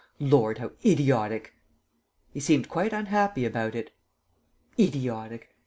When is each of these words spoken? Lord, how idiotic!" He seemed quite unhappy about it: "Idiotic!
Lord, 0.19 0.57
how 0.57 0.71
idiotic!" 0.83 1.53
He 2.33 2.39
seemed 2.39 2.67
quite 2.67 2.91
unhappy 2.91 3.45
about 3.45 3.75
it: 3.75 3.91
"Idiotic! 4.79 5.49